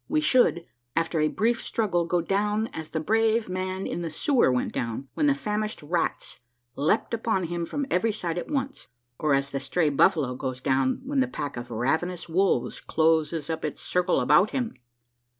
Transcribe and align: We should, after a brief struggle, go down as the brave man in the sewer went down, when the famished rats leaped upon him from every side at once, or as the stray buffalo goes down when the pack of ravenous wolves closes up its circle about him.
We 0.09 0.19
should, 0.19 0.65
after 0.95 1.19
a 1.19 1.27
brief 1.27 1.61
struggle, 1.61 2.05
go 2.07 2.21
down 2.21 2.69
as 2.73 2.89
the 2.89 2.99
brave 2.99 3.47
man 3.47 3.85
in 3.85 4.01
the 4.01 4.09
sewer 4.09 4.51
went 4.51 4.73
down, 4.73 5.09
when 5.13 5.27
the 5.27 5.35
famished 5.35 5.83
rats 5.83 6.39
leaped 6.75 7.13
upon 7.13 7.43
him 7.43 7.67
from 7.67 7.85
every 7.91 8.11
side 8.11 8.39
at 8.39 8.49
once, 8.49 8.87
or 9.19 9.35
as 9.35 9.51
the 9.51 9.59
stray 9.59 9.89
buffalo 9.89 10.33
goes 10.33 10.59
down 10.59 11.01
when 11.05 11.19
the 11.19 11.27
pack 11.27 11.55
of 11.55 11.69
ravenous 11.69 12.27
wolves 12.27 12.79
closes 12.79 13.47
up 13.47 13.63
its 13.63 13.79
circle 13.81 14.21
about 14.21 14.49
him. 14.49 14.73